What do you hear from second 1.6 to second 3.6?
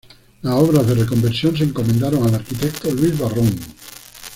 encomendaron al arquitecto Luis Barrón.